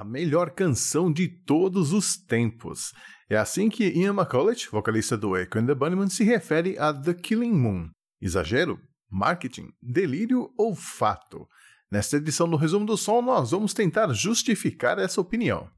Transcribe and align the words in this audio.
a 0.00 0.04
melhor 0.04 0.50
canção 0.50 1.12
de 1.12 1.28
todos 1.28 1.92
os 1.92 2.16
tempos. 2.16 2.92
É 3.30 3.36
assim 3.36 3.68
que 3.68 3.88
Ian 3.90 4.12
McCulloch, 4.12 4.68
vocalista 4.70 5.16
do 5.16 5.36
Echo 5.36 5.58
and 5.58 5.66
the 5.66 5.74
Bunnymen, 5.74 6.08
se 6.08 6.24
refere 6.24 6.76
a 6.78 6.92
The 6.92 7.14
Killing 7.14 7.52
Moon. 7.52 7.90
Exagero? 8.20 8.80
Marketing? 9.08 9.68
Delírio 9.80 10.50
ou 10.58 10.74
fato? 10.74 11.46
Nesta 11.92 12.16
edição 12.16 12.48
do 12.48 12.56
Resumo 12.56 12.84
do 12.84 12.96
Som, 12.96 13.22
nós 13.22 13.52
vamos 13.52 13.72
tentar 13.72 14.12
justificar 14.12 14.98
essa 14.98 15.20
opinião. 15.20 15.68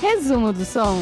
Resumo 0.00 0.52
do 0.52 0.64
Som. 0.64 1.00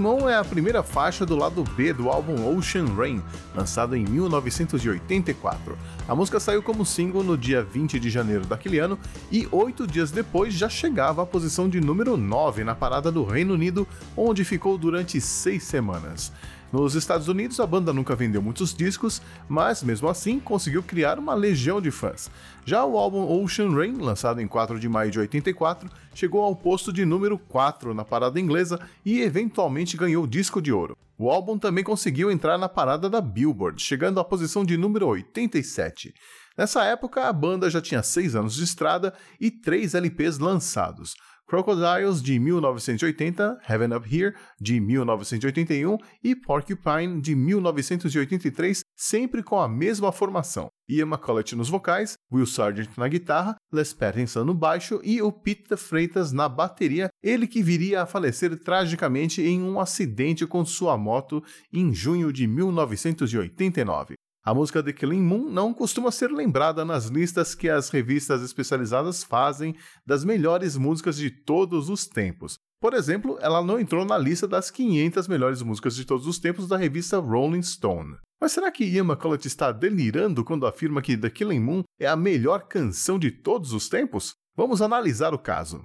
Moon 0.00 0.26
é 0.26 0.34
a 0.34 0.42
primeira 0.42 0.82
faixa 0.82 1.26
do 1.26 1.36
lado 1.36 1.62
B 1.76 1.92
do 1.92 2.08
álbum 2.08 2.56
Ocean 2.56 2.86
Rain, 2.96 3.22
lançado 3.54 3.94
em 3.94 4.02
1984. 4.02 5.76
A 6.08 6.14
música 6.14 6.40
saiu 6.40 6.62
como 6.62 6.86
single 6.86 7.22
no 7.22 7.36
dia 7.36 7.62
20 7.62 8.00
de 8.00 8.08
janeiro 8.08 8.46
daquele 8.46 8.78
ano 8.78 8.98
e 9.30 9.46
oito 9.52 9.86
dias 9.86 10.10
depois 10.10 10.54
já 10.54 10.70
chegava 10.70 11.22
à 11.22 11.26
posição 11.26 11.68
de 11.68 11.82
número 11.82 12.16
9 12.16 12.64
na 12.64 12.74
parada 12.74 13.12
do 13.12 13.22
Reino 13.24 13.52
Unido, 13.52 13.86
onde 14.16 14.42
ficou 14.42 14.78
durante 14.78 15.20
seis 15.20 15.64
semanas. 15.64 16.32
Nos 16.72 16.94
Estados 16.94 17.26
Unidos, 17.26 17.58
a 17.58 17.66
banda 17.66 17.92
nunca 17.92 18.14
vendeu 18.14 18.40
muitos 18.40 18.72
discos, 18.72 19.20
mas 19.48 19.82
mesmo 19.82 20.08
assim 20.08 20.38
conseguiu 20.38 20.84
criar 20.84 21.18
uma 21.18 21.34
legião 21.34 21.80
de 21.80 21.90
fãs. 21.90 22.30
Já 22.64 22.84
o 22.84 22.96
álbum 22.96 23.24
Ocean 23.42 23.74
Rain, 23.74 23.96
lançado 23.96 24.40
em 24.40 24.46
4 24.46 24.78
de 24.78 24.88
maio 24.88 25.10
de 25.10 25.18
84, 25.18 25.90
chegou 26.14 26.42
ao 26.42 26.54
posto 26.54 26.92
de 26.92 27.04
número 27.04 27.36
4 27.36 27.92
na 27.92 28.04
parada 28.04 28.38
inglesa 28.38 28.78
e 29.04 29.20
eventualmente 29.20 29.96
ganhou 29.96 30.28
disco 30.28 30.62
de 30.62 30.72
ouro. 30.72 30.96
O 31.18 31.28
álbum 31.28 31.58
também 31.58 31.82
conseguiu 31.82 32.30
entrar 32.30 32.56
na 32.56 32.68
parada 32.68 33.10
da 33.10 33.20
Billboard, 33.20 33.82
chegando 33.82 34.20
à 34.20 34.24
posição 34.24 34.64
de 34.64 34.76
número 34.76 35.08
87. 35.08 36.14
Nessa 36.56 36.84
época, 36.84 37.28
a 37.28 37.32
banda 37.32 37.68
já 37.68 37.80
tinha 37.80 38.02
6 38.02 38.36
anos 38.36 38.54
de 38.54 38.62
estrada 38.62 39.12
e 39.40 39.50
3 39.50 39.94
LPs 39.94 40.38
lançados. 40.38 41.14
Crocodiles 41.50 42.22
de 42.22 42.38
1980, 42.38 43.58
Heaven 43.68 43.92
Up 43.96 44.06
Here 44.08 44.36
de 44.60 44.78
1981 44.78 45.98
e 46.22 46.36
Porcupine 46.36 47.20
de 47.20 47.34
1983, 47.34 48.82
sempre 48.96 49.42
com 49.42 49.58
a 49.58 49.68
mesma 49.68 50.12
formação. 50.12 50.68
Ian 50.88 51.06
McCulloch 51.06 51.56
nos 51.56 51.68
vocais, 51.68 52.14
Will 52.32 52.46
Sargent 52.46 52.96
na 52.96 53.08
guitarra, 53.08 53.56
Les 53.72 53.92
Pattinson 53.92 54.44
no 54.44 54.54
baixo 54.54 55.00
e 55.02 55.20
o 55.20 55.32
Pete 55.32 55.76
Freitas 55.76 56.30
na 56.30 56.48
bateria, 56.48 57.08
ele 57.20 57.48
que 57.48 57.64
viria 57.64 58.02
a 58.02 58.06
falecer 58.06 58.56
tragicamente 58.56 59.42
em 59.42 59.60
um 59.60 59.80
acidente 59.80 60.46
com 60.46 60.64
sua 60.64 60.96
moto 60.96 61.42
em 61.72 61.92
junho 61.92 62.32
de 62.32 62.46
1989. 62.46 64.14
A 64.42 64.54
música 64.54 64.82
The 64.82 64.94
Killing 64.94 65.20
Moon 65.20 65.50
não 65.50 65.74
costuma 65.74 66.10
ser 66.10 66.30
lembrada 66.30 66.82
nas 66.82 67.06
listas 67.06 67.54
que 67.54 67.68
as 67.68 67.90
revistas 67.90 68.40
especializadas 68.40 69.22
fazem 69.22 69.76
das 70.06 70.24
melhores 70.24 70.78
músicas 70.78 71.18
de 71.18 71.30
todos 71.30 71.90
os 71.90 72.06
tempos. 72.06 72.54
Por 72.80 72.94
exemplo, 72.94 73.36
ela 73.42 73.62
não 73.62 73.78
entrou 73.78 74.02
na 74.02 74.16
lista 74.16 74.48
das 74.48 74.70
500 74.70 75.28
melhores 75.28 75.60
músicas 75.60 75.94
de 75.94 76.06
todos 76.06 76.26
os 76.26 76.38
tempos 76.38 76.66
da 76.66 76.78
revista 76.78 77.18
Rolling 77.18 77.62
Stone. 77.62 78.16
Mas 78.40 78.52
será 78.52 78.70
que 78.70 78.82
Ian 78.82 79.04
McCulloch 79.04 79.46
está 79.46 79.70
delirando 79.70 80.42
quando 80.42 80.66
afirma 80.66 81.02
que 81.02 81.18
The 81.18 81.28
Killing 81.28 81.60
Moon 81.60 81.82
é 82.00 82.06
a 82.06 82.16
melhor 82.16 82.66
canção 82.66 83.18
de 83.18 83.30
todos 83.30 83.74
os 83.74 83.90
tempos? 83.90 84.34
Vamos 84.56 84.80
analisar 84.80 85.34
o 85.34 85.38
caso. 85.38 85.84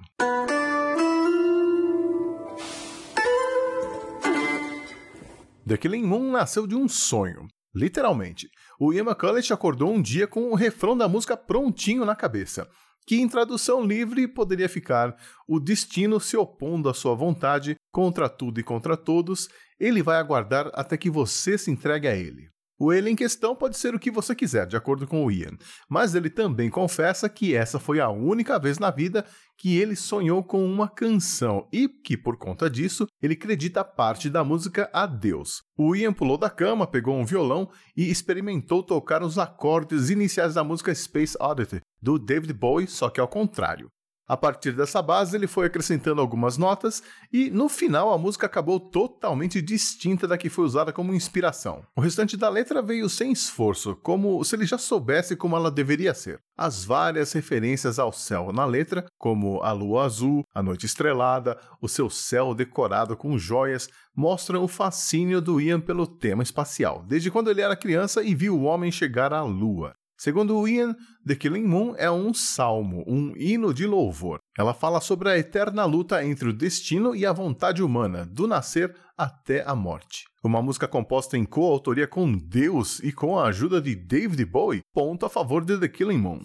The 5.66 5.76
Killing 5.76 6.04
Moon 6.04 6.30
nasceu 6.30 6.66
de 6.66 6.74
um 6.74 6.88
sonho. 6.88 7.46
Literalmente. 7.76 8.48
O 8.80 8.90
Ian 8.90 9.02
McCulloch 9.02 9.52
acordou 9.52 9.92
um 9.92 10.00
dia 10.00 10.26
com 10.26 10.50
o 10.50 10.54
refrão 10.54 10.96
da 10.96 11.06
música 11.06 11.36
prontinho 11.36 12.06
na 12.06 12.16
cabeça, 12.16 12.66
que 13.06 13.20
em 13.20 13.28
tradução 13.28 13.84
livre 13.84 14.26
poderia 14.26 14.66
ficar: 14.66 15.14
O 15.46 15.60
destino 15.60 16.18
se 16.18 16.38
opondo 16.38 16.88
à 16.88 16.94
sua 16.94 17.14
vontade, 17.14 17.76
contra 17.92 18.30
tudo 18.30 18.58
e 18.58 18.62
contra 18.62 18.96
todos, 18.96 19.50
ele 19.78 20.02
vai 20.02 20.16
aguardar 20.16 20.70
até 20.72 20.96
que 20.96 21.10
você 21.10 21.58
se 21.58 21.70
entregue 21.70 22.08
a 22.08 22.16
ele. 22.16 22.48
O 22.78 22.92
ele 22.92 23.10
em 23.10 23.16
questão 23.16 23.56
pode 23.56 23.78
ser 23.78 23.94
o 23.94 23.98
que 23.98 24.10
você 24.10 24.34
quiser, 24.34 24.66
de 24.66 24.76
acordo 24.76 25.06
com 25.06 25.24
o 25.24 25.30
Ian, 25.30 25.56
mas 25.88 26.14
ele 26.14 26.28
também 26.28 26.68
confessa 26.68 27.28
que 27.28 27.54
essa 27.54 27.78
foi 27.78 28.00
a 28.00 28.10
única 28.10 28.58
vez 28.58 28.78
na 28.78 28.90
vida 28.90 29.24
que 29.56 29.78
ele 29.78 29.96
sonhou 29.96 30.44
com 30.44 30.64
uma 30.64 30.86
canção 30.86 31.66
e 31.72 31.88
que, 31.88 32.16
por 32.16 32.36
conta 32.36 32.68
disso, 32.68 33.06
ele 33.22 33.32
acredita 33.32 33.82
parte 33.82 34.28
da 34.28 34.44
música 34.44 34.90
a 34.92 35.06
Deus. 35.06 35.62
O 35.76 35.96
Ian 35.96 36.12
pulou 36.12 36.36
da 36.36 36.50
cama, 36.50 36.86
pegou 36.86 37.16
um 37.16 37.24
violão 37.24 37.70
e 37.96 38.10
experimentou 38.10 38.82
tocar 38.82 39.22
os 39.22 39.38
acordes 39.38 40.10
iniciais 40.10 40.54
da 40.54 40.62
música 40.62 40.94
Space 40.94 41.36
Oddity, 41.40 41.80
do 42.02 42.18
David 42.18 42.52
Bowie, 42.52 42.86
só 42.86 43.08
que 43.08 43.20
ao 43.20 43.28
contrário. 43.28 43.88
A 44.28 44.36
partir 44.36 44.72
dessa 44.72 45.00
base, 45.00 45.36
ele 45.36 45.46
foi 45.46 45.66
acrescentando 45.66 46.20
algumas 46.20 46.58
notas 46.58 47.00
e, 47.32 47.48
no 47.48 47.68
final, 47.68 48.12
a 48.12 48.18
música 48.18 48.46
acabou 48.46 48.80
totalmente 48.80 49.62
distinta 49.62 50.26
da 50.26 50.36
que 50.36 50.50
foi 50.50 50.64
usada 50.64 50.92
como 50.92 51.14
inspiração. 51.14 51.84
O 51.94 52.00
restante 52.00 52.36
da 52.36 52.48
letra 52.48 52.82
veio 52.82 53.08
sem 53.08 53.30
esforço, 53.30 53.94
como 54.02 54.42
se 54.42 54.56
ele 54.56 54.66
já 54.66 54.78
soubesse 54.78 55.36
como 55.36 55.56
ela 55.56 55.70
deveria 55.70 56.12
ser. 56.12 56.40
As 56.58 56.84
várias 56.84 57.32
referências 57.32 58.00
ao 58.00 58.12
céu 58.12 58.52
na 58.52 58.64
letra, 58.64 59.06
como 59.16 59.62
a 59.62 59.70
lua 59.70 60.04
azul, 60.04 60.42
a 60.52 60.60
noite 60.62 60.86
estrelada, 60.86 61.56
o 61.80 61.88
seu 61.88 62.10
céu 62.10 62.52
decorado 62.52 63.16
com 63.16 63.38
joias, 63.38 63.88
mostram 64.14 64.64
o 64.64 64.68
fascínio 64.68 65.40
do 65.40 65.60
Ian 65.60 65.80
pelo 65.80 66.06
tema 66.06 66.42
espacial, 66.42 67.04
desde 67.06 67.30
quando 67.30 67.50
ele 67.50 67.60
era 67.60 67.76
criança 67.76 68.24
e 68.24 68.34
viu 68.34 68.56
o 68.56 68.62
homem 68.62 68.90
chegar 68.90 69.32
à 69.32 69.42
lua. 69.42 69.94
Segundo 70.16 70.66
Ian, 70.66 70.96
The 71.26 71.34
Killing 71.34 71.66
Moon 71.66 71.94
é 71.98 72.10
um 72.10 72.32
salmo, 72.32 73.04
um 73.06 73.34
hino 73.36 73.74
de 73.74 73.86
louvor. 73.86 74.40
Ela 74.58 74.72
fala 74.72 74.98
sobre 74.98 75.28
a 75.28 75.36
eterna 75.36 75.84
luta 75.84 76.24
entre 76.24 76.48
o 76.48 76.54
destino 76.54 77.14
e 77.14 77.26
a 77.26 77.32
vontade 77.32 77.82
humana, 77.82 78.24
do 78.24 78.46
nascer 78.46 78.96
até 79.16 79.62
a 79.66 79.74
morte. 79.74 80.24
Uma 80.42 80.62
música 80.62 80.88
composta 80.88 81.36
em 81.36 81.44
coautoria 81.44 82.06
com 82.06 82.32
Deus 82.32 82.98
e 83.00 83.12
com 83.12 83.38
a 83.38 83.48
ajuda 83.48 83.78
de 83.78 83.94
David 83.94 84.42
Bowie, 84.46 84.82
ponto 84.94 85.26
a 85.26 85.28
favor 85.28 85.62
de 85.62 85.78
The 85.78 85.88
Killing 85.88 86.18
Moon. 86.18 86.40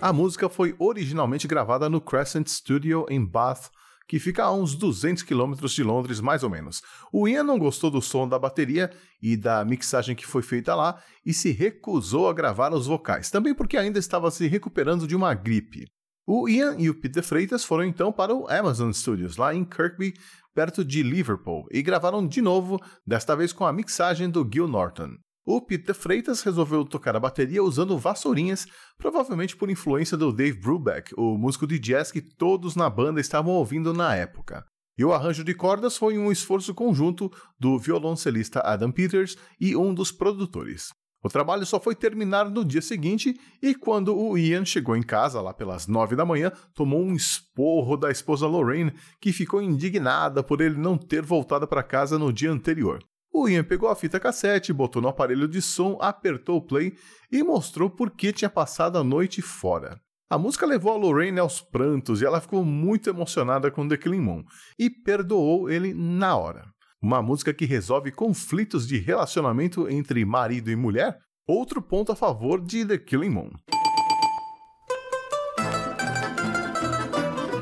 A 0.00 0.12
música 0.12 0.48
foi 0.48 0.74
originalmente 0.78 1.48
gravada 1.48 1.88
no 1.88 2.00
Crescent 2.00 2.48
Studio 2.48 3.06
em 3.08 3.24
Bath, 3.24 3.70
que 4.06 4.18
fica 4.18 4.44
a 4.44 4.52
uns 4.52 4.74
200 4.74 5.22
quilômetros 5.22 5.72
de 5.72 5.82
Londres, 5.82 6.20
mais 6.20 6.42
ou 6.42 6.50
menos. 6.50 6.80
O 7.12 7.26
Ian 7.28 7.44
não 7.44 7.58
gostou 7.58 7.90
do 7.90 8.02
som 8.02 8.28
da 8.28 8.38
bateria 8.38 8.90
e 9.22 9.36
da 9.36 9.64
mixagem 9.64 10.14
que 10.14 10.26
foi 10.26 10.42
feita 10.42 10.74
lá 10.74 11.02
e 11.24 11.32
se 11.32 11.50
recusou 11.50 12.28
a 12.28 12.32
gravar 12.32 12.72
os 12.72 12.86
vocais, 12.86 13.30
também 13.30 13.54
porque 13.54 13.76
ainda 13.76 13.98
estava 13.98 14.30
se 14.30 14.46
recuperando 14.46 15.06
de 15.06 15.16
uma 15.16 15.34
gripe. 15.34 15.86
O 16.26 16.48
Ian 16.48 16.76
e 16.78 16.88
o 16.88 16.94
Peter 16.94 17.22
Freitas 17.22 17.64
foram 17.64 17.84
então 17.84 18.12
para 18.12 18.34
o 18.34 18.46
Amazon 18.48 18.92
Studios, 18.92 19.36
lá 19.36 19.54
em 19.54 19.64
Kirkby, 19.64 20.14
perto 20.54 20.84
de 20.84 21.02
Liverpool, 21.02 21.66
e 21.70 21.82
gravaram 21.82 22.26
de 22.26 22.40
novo, 22.40 22.78
desta 23.06 23.34
vez 23.34 23.52
com 23.52 23.64
a 23.64 23.72
mixagem 23.72 24.30
do 24.30 24.48
Gil 24.52 24.68
Norton. 24.68 25.16
O 25.44 25.60
Peter 25.60 25.92
Freitas 25.94 26.40
resolveu 26.42 26.84
tocar 26.84 27.16
a 27.16 27.20
bateria 27.20 27.64
usando 27.64 27.98
vassourinhas, 27.98 28.64
provavelmente 28.96 29.56
por 29.56 29.68
influência 29.68 30.16
do 30.16 30.32
Dave 30.32 30.60
Brubeck, 30.60 31.12
o 31.16 31.36
músico 31.36 31.66
de 31.66 31.80
jazz 31.80 32.12
que 32.12 32.20
todos 32.20 32.76
na 32.76 32.88
banda 32.88 33.20
estavam 33.20 33.52
ouvindo 33.54 33.92
na 33.92 34.14
época. 34.14 34.64
E 34.96 35.04
o 35.04 35.12
arranjo 35.12 35.42
de 35.42 35.52
cordas 35.52 35.96
foi 35.96 36.16
um 36.16 36.30
esforço 36.30 36.72
conjunto 36.72 37.28
do 37.58 37.76
violoncelista 37.76 38.60
Adam 38.60 38.92
Peters 38.92 39.36
e 39.60 39.74
um 39.74 39.92
dos 39.92 40.12
produtores. 40.12 40.90
O 41.24 41.28
trabalho 41.28 41.66
só 41.66 41.80
foi 41.80 41.96
terminar 41.96 42.48
no 42.48 42.64
dia 42.64 42.82
seguinte 42.82 43.34
e 43.60 43.74
quando 43.74 44.16
o 44.16 44.38
Ian 44.38 44.64
chegou 44.64 44.96
em 44.96 45.02
casa, 45.02 45.40
lá 45.40 45.52
pelas 45.52 45.88
nove 45.88 46.14
da 46.14 46.24
manhã, 46.24 46.52
tomou 46.74 47.00
um 47.00 47.14
esporro 47.14 47.96
da 47.96 48.10
esposa 48.10 48.46
Lorraine, 48.46 48.92
que 49.20 49.32
ficou 49.32 49.60
indignada 49.60 50.42
por 50.42 50.60
ele 50.60 50.76
não 50.76 50.96
ter 50.96 51.22
voltado 51.22 51.66
para 51.66 51.82
casa 51.82 52.16
no 52.16 52.32
dia 52.32 52.50
anterior. 52.50 53.02
O 53.34 53.48
Ian 53.48 53.64
pegou 53.64 53.88
a 53.88 53.96
fita 53.96 54.20
cassete, 54.20 54.74
botou 54.74 55.00
no 55.00 55.08
aparelho 55.08 55.48
de 55.48 55.62
som, 55.62 55.96
apertou 56.00 56.58
o 56.58 56.66
play 56.66 56.92
e 57.30 57.42
mostrou 57.42 57.88
por 57.88 58.10
que 58.10 58.30
tinha 58.30 58.50
passado 58.50 58.98
a 58.98 59.04
noite 59.04 59.40
fora. 59.40 59.98
A 60.28 60.36
música 60.36 60.66
levou 60.66 60.92
a 60.92 60.96
Lorraine 60.96 61.40
aos 61.40 61.60
prantos 61.60 62.20
e 62.20 62.26
ela 62.26 62.40
ficou 62.42 62.62
muito 62.62 63.08
emocionada 63.08 63.70
com 63.70 63.88
The 63.88 63.96
Killing 63.96 64.44
e 64.78 64.90
perdoou 64.90 65.70
ele 65.70 65.94
na 65.94 66.36
hora. 66.36 66.64
uma 67.02 67.20
música 67.20 67.52
que 67.52 67.64
resolve 67.64 68.12
conflitos 68.12 68.86
de 68.86 68.96
relacionamento 68.96 69.88
entre 69.88 70.24
marido 70.24 70.70
e 70.70 70.76
mulher, 70.76 71.18
outro 71.48 71.82
ponto 71.82 72.12
a 72.12 72.16
favor 72.16 72.60
de 72.60 72.86
The 72.86 72.98
Killing 72.98 73.30
Moon. 73.30 73.50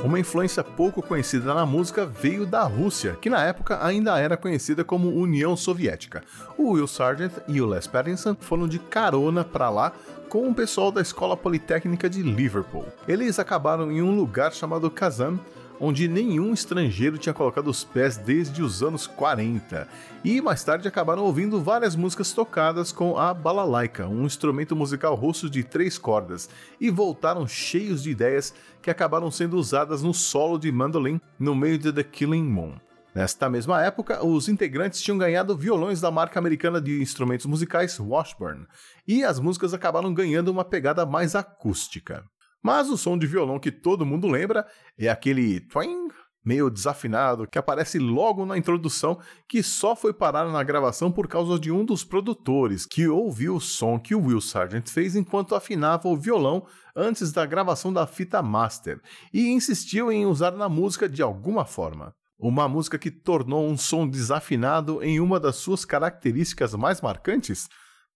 Uma 0.02 0.19
influência 0.19 0.64
pouco 0.64 1.02
conhecida 1.02 1.52
na 1.52 1.67
música 1.67 2.06
veio 2.06 2.47
da 2.47 2.62
Rússia, 2.62 3.19
que 3.20 3.29
na 3.29 3.44
época 3.44 3.85
ainda 3.85 4.19
era 4.19 4.35
conhecida 4.35 4.82
como 4.82 5.14
União 5.14 5.55
Soviética. 5.55 6.23
O 6.56 6.70
Will 6.70 6.87
Sargent 6.87 7.32
e 7.47 7.61
o 7.61 7.67
Les 7.67 7.87
Pattinson 7.87 8.35
foram 8.41 8.67
de 8.67 8.79
carona 8.79 9.44
para 9.44 9.69
lá 9.69 9.93
com 10.31 10.49
o 10.49 10.55
pessoal 10.55 10.91
da 10.91 11.02
Escola 11.02 11.37
Politécnica 11.37 12.08
de 12.08 12.23
Liverpool. 12.23 12.87
Eles 13.06 13.38
acabaram 13.38 13.93
em 13.93 14.00
um 14.00 14.17
lugar 14.17 14.55
chamado 14.55 14.91
Kazan, 14.91 15.38
onde 15.81 16.06
nenhum 16.06 16.53
estrangeiro 16.53 17.17
tinha 17.17 17.32
colocado 17.32 17.69
os 17.69 17.82
pés 17.82 18.19
desde 18.19 18.62
os 18.62 18.82
anos 18.82 19.06
40. 19.06 19.88
E 20.23 20.41
mais 20.43 20.62
tarde 20.62 20.87
acabaram 20.87 21.25
ouvindo 21.25 21.61
várias 21.61 21.97
músicas 21.97 22.32
tocadas 22.32 22.93
com 22.93 23.17
a 23.17 23.32
balalaika, 23.32 24.06
um 24.06 24.27
instrumento 24.27 24.77
musical 24.77 25.15
russo 25.15 25.49
de 25.49 25.65
três 25.65 25.97
cordas, 25.97 26.50
e 26.79 26.91
voltaram 26.91 27.49
cheios 27.49 28.03
de 28.03 28.11
ideias 28.11 28.53
que 28.82 28.91
acabaram 28.91 29.31
sendo 29.31 29.56
usadas 29.56 30.03
no 30.03 30.12
solo 30.12 30.59
de 30.59 30.71
mandolim 30.71 31.19
no 31.38 31.55
meio 31.55 31.79
de 31.79 31.91
The 31.91 32.03
Killing 32.03 32.44
Moon. 32.44 32.75
Nesta 33.12 33.49
mesma 33.49 33.82
época, 33.82 34.25
os 34.25 34.49
integrantes 34.49 35.03
tinham 35.03 35.19
ganhado 35.19 35.56
violões 35.56 36.00
da 36.00 36.12
marca 36.12 36.38
americana 36.38 36.81
de 36.81 37.03
instrumentos 37.03 37.47
musicais 37.47 37.99
Washburn, 37.99 38.67
e 39.09 39.25
as 39.25 39.41
músicas 39.41 39.75
acabaram 39.75 40.15
ganhando 40.15 40.49
uma 40.49 40.65
pegada 40.65 41.05
mais 41.05 41.35
acústica. 41.35 42.25
Mas 42.62 42.89
o 42.91 42.97
som 42.97 43.17
de 43.17 43.27
violão 43.27 43.59
que 43.59 43.73
todo 43.73 44.07
mundo 44.07 44.27
lembra 44.27 44.67
é 44.99 45.09
aquele 45.09 45.61
twang 45.61 46.11
meio 46.45 46.71
desafinado 46.71 47.47
que 47.47 47.59
aparece 47.59 47.99
logo 47.99 48.47
na 48.47 48.57
introdução, 48.57 49.19
que 49.49 49.62
só 49.62 49.95
foi 49.95 50.12
parar 50.12 50.51
na 50.51 50.62
gravação 50.62 51.12
por 51.12 51.29
causa 51.29 51.59
de 51.59 51.71
um 51.71 51.85
dos 51.85 52.03
produtores 52.03 52.87
que 52.87 53.07
ouviu 53.07 53.57
o 53.57 53.61
som 53.61 53.99
que 53.99 54.15
o 54.15 54.27
Will 54.27 54.41
Sargent 54.41 54.89
fez 54.89 55.15
enquanto 55.15 55.55
afinava 55.55 56.09
o 56.09 56.17
violão 56.17 56.67
antes 56.97 57.31
da 57.33 57.45
gravação 57.45 57.93
da 57.93 58.07
fita 58.07 58.43
master 58.43 59.01
e 59.33 59.49
insistiu 59.49 60.11
em 60.11 60.27
usar 60.27 60.53
na 60.53 60.69
música 60.69 61.09
de 61.09 61.23
alguma 61.23 61.65
forma. 61.65 62.15
Uma 62.39 62.67
música 62.67 62.99
que 62.99 63.11
tornou 63.11 63.69
um 63.69 63.77
som 63.77 64.09
desafinado 64.09 65.03
em 65.03 65.21
uma 65.21 65.39
das 65.39 65.56
suas 65.56 65.85
características 65.85 66.75
mais 66.75 67.03
marcantes? 67.03 67.69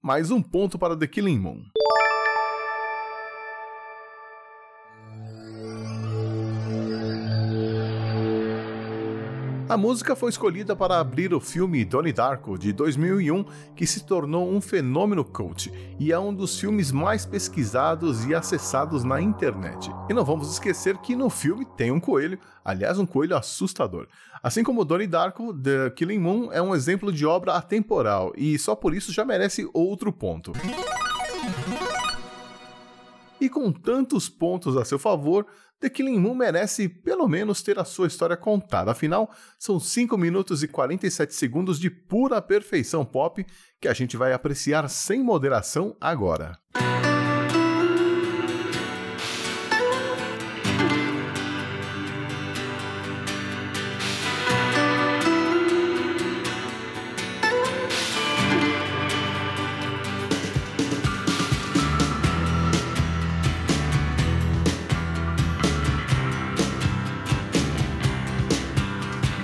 Mais 0.02 0.30
um 0.30 0.40
ponto 0.42 0.78
para 0.78 0.96
The 0.96 1.06
Killing 1.06 1.38
Moon. 1.38 1.62
A 9.74 9.76
música 9.76 10.14
foi 10.14 10.30
escolhida 10.30 10.76
para 10.76 11.00
abrir 11.00 11.34
o 11.34 11.40
filme 11.40 11.84
Donnie 11.84 12.12
Darko 12.12 12.56
de 12.56 12.72
2001, 12.72 13.44
que 13.74 13.84
se 13.88 14.04
tornou 14.04 14.48
um 14.48 14.60
fenômeno 14.60 15.24
cult 15.24 15.68
e 15.98 16.12
é 16.12 16.18
um 16.18 16.32
dos 16.32 16.60
filmes 16.60 16.92
mais 16.92 17.26
pesquisados 17.26 18.24
e 18.24 18.36
acessados 18.36 19.02
na 19.02 19.20
internet. 19.20 19.90
E 20.08 20.14
não 20.14 20.24
vamos 20.24 20.52
esquecer 20.52 20.96
que 20.98 21.16
no 21.16 21.28
filme 21.28 21.64
tem 21.76 21.90
um 21.90 21.98
coelho, 21.98 22.38
aliás, 22.64 23.00
um 23.00 23.04
coelho 23.04 23.36
assustador. 23.36 24.06
Assim 24.40 24.62
como 24.62 24.84
Donnie 24.84 25.08
Darko, 25.08 25.52
The 25.52 25.90
Killing 25.90 26.20
Moon 26.20 26.52
é 26.52 26.62
um 26.62 26.72
exemplo 26.72 27.12
de 27.12 27.26
obra 27.26 27.54
atemporal 27.54 28.32
e 28.36 28.56
só 28.56 28.76
por 28.76 28.94
isso 28.94 29.12
já 29.12 29.24
merece 29.24 29.68
outro 29.74 30.12
ponto. 30.12 30.52
E 33.40 33.48
com 33.48 33.72
tantos 33.72 34.28
pontos 34.28 34.76
a 34.76 34.84
seu 34.84 35.00
favor, 35.00 35.44
The 35.80 35.90
Killing 35.90 36.18
Moon 36.18 36.34
merece 36.34 36.88
pelo 36.88 37.28
menos 37.28 37.62
ter 37.62 37.78
a 37.78 37.84
sua 37.84 38.06
história 38.06 38.36
contada. 38.36 38.90
Afinal, 38.90 39.30
são 39.58 39.78
5 39.78 40.16
minutos 40.16 40.62
e 40.62 40.68
47 40.68 41.34
segundos 41.34 41.78
de 41.78 41.90
pura 41.90 42.40
perfeição 42.40 43.04
pop 43.04 43.44
que 43.80 43.88
a 43.88 43.92
gente 43.92 44.16
vai 44.16 44.32
apreciar 44.32 44.88
sem 44.88 45.22
moderação 45.22 45.96
agora. 46.00 46.58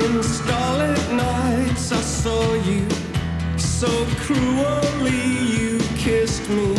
In 0.00 0.22
starlit 0.22 1.12
nights, 1.12 1.90
I 1.90 2.00
saw 2.00 2.54
you. 2.54 2.86
So 3.56 3.88
cruelly, 4.22 5.26
you 5.56 5.80
kissed 5.96 6.48
me. 6.48 6.76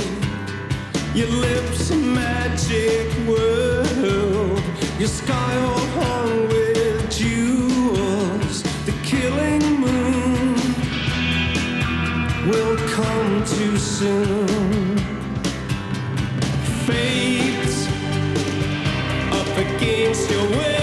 Your 1.13 1.27
lips, 1.27 1.89
a 1.91 1.97
magic 1.97 3.07
world. 3.27 4.63
Your 4.97 5.09
sky 5.09 5.53
all 5.67 5.85
hung 5.99 6.47
with 6.47 7.11
jewels. 7.11 8.63
The 8.85 8.93
killing 9.03 9.65
moon 9.81 10.55
will 12.49 12.77
come 12.95 13.43
too 13.43 13.77
soon. 13.77 14.97
Fate 16.87 17.75
up 19.39 19.51
against 19.57 20.31
your 20.31 20.47
will. 20.51 20.78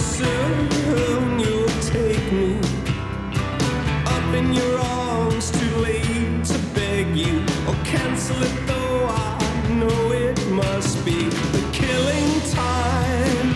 soon 0.00 1.38
you'll 1.38 1.68
take 1.80 2.32
me 2.32 2.58
up 4.06 4.34
in 4.34 4.52
your 4.52 4.78
arms. 4.78 5.50
Too 5.50 5.76
late 5.76 6.44
to 6.46 6.58
beg 6.74 7.14
you 7.16 7.40
or 7.68 7.74
cancel 7.84 8.42
it, 8.42 8.66
though 8.66 9.06
I 9.06 9.68
know 9.80 10.12
it 10.12 10.38
must 10.48 11.04
be 11.04 11.28
the 11.56 11.64
killing 11.72 12.40
time. 12.50 13.48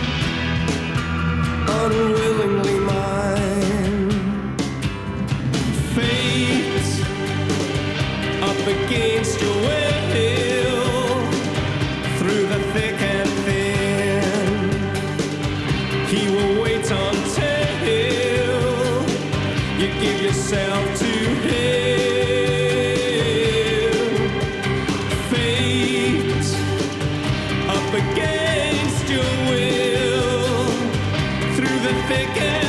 Unwillingly 1.83 2.79
mine. 2.79 4.57
Fate 5.95 6.89
up 8.41 8.67
against 8.67 9.41
your 9.41 9.55
will. 9.65 9.84
again. 32.15 32.64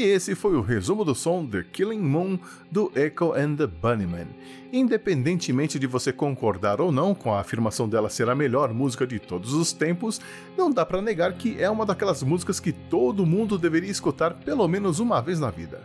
Unwilling 0.00 0.10
esse 0.10 0.34
foi 0.34 0.56
o 0.56 0.60
resumo 0.60 1.04
do 1.04 1.14
som 1.14 1.46
The 1.46 1.62
Killing 1.62 2.00
Moon 2.00 2.38
do 2.70 2.90
Echo 2.94 3.32
and 3.32 3.56
the 3.56 3.66
Bunnymen. 3.66 4.26
Independentemente 4.72 5.78
de 5.78 5.86
você 5.86 6.12
concordar 6.12 6.80
ou 6.80 6.90
não 6.90 7.14
com 7.14 7.32
a 7.32 7.40
afirmação 7.40 7.88
dela 7.88 8.08
ser 8.08 8.28
a 8.28 8.34
melhor 8.34 8.72
música 8.72 9.06
de 9.06 9.18
todos 9.18 9.52
os 9.52 9.72
tempos, 9.72 10.20
não 10.56 10.70
dá 10.70 10.86
para 10.86 11.02
negar 11.02 11.34
que 11.34 11.60
é 11.60 11.68
uma 11.68 11.84
daquelas 11.84 12.22
músicas 12.22 12.60
que 12.60 12.72
todo 12.72 13.26
mundo 13.26 13.58
deveria 13.58 13.90
escutar 13.90 14.34
pelo 14.34 14.66
menos 14.68 15.00
uma 15.00 15.20
vez 15.20 15.38
na 15.38 15.50
vida. 15.50 15.80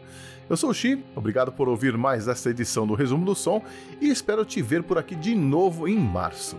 Eu 0.50 0.56
sou 0.56 0.70
o 0.70 0.74
Xi, 0.74 1.04
obrigado 1.16 1.52
por 1.52 1.68
ouvir 1.68 1.98
mais 1.98 2.28
esta 2.28 2.52
edição 2.52 2.86
do 2.86 2.94
Resumo 2.94 3.26
do 3.26 3.34
Som 3.34 3.64
e 4.00 4.10
espero 4.10 4.46
te 4.46 4.62
ver 4.62 4.84
por 4.84 4.98
aqui 4.98 5.16
de 5.16 5.36
novo 5.36 5.88
em 5.88 5.98
março. 5.98 6.56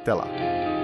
Até 0.00 0.14
lá! 0.14 0.83